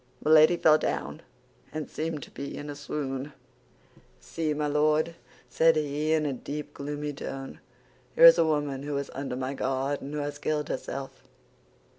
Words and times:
Milady 0.23 0.57
fell 0.57 0.79
down, 0.79 1.21
and 1.71 1.87
seemed 1.87 2.23
to 2.23 2.31
be 2.31 2.57
in 2.57 2.71
a 2.71 2.75
swoon. 2.75 3.33
Felton 3.33 3.33
snatched 3.69 3.85
away 3.85 3.93
the 3.93 3.99
knife. 3.99 4.03
"See, 4.19 4.53
my 4.57 4.67
Lord," 4.67 5.15
said 5.47 5.75
he, 5.75 6.13
in 6.13 6.25
a 6.25 6.33
deep, 6.33 6.73
gloomy 6.73 7.13
tone, 7.13 7.59
"here 8.15 8.25
is 8.25 8.39
a 8.39 8.43
woman 8.47 8.81
who 8.81 8.95
was 8.95 9.11
under 9.13 9.35
my 9.35 9.53
guard, 9.53 10.01
and 10.01 10.11
who 10.15 10.19
has 10.21 10.39
killed 10.39 10.69
herself!" 10.69 11.21